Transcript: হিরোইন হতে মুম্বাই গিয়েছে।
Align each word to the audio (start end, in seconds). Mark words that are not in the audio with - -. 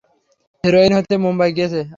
হিরোইন 0.63 0.91
হতে 0.97 1.15
মুম্বাই 1.17 1.51
গিয়েছে। 1.57 1.81